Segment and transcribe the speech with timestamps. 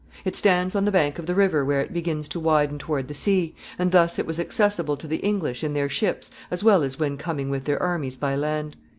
[0.25, 3.13] It stands on the bank of the river where it begins to widen toward the
[3.13, 6.97] sea, and thus it was accessible to the English in their ships as well as
[6.99, 8.77] when coming with their armies by land.